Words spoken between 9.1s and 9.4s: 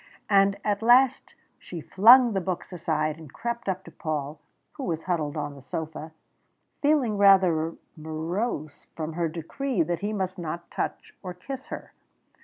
her